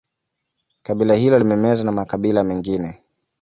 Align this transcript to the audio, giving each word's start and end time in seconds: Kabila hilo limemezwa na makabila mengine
Kabila 0.83 1.15
hilo 1.15 1.39
limemezwa 1.39 1.85
na 1.85 1.91
makabila 1.91 2.43
mengine 2.43 3.01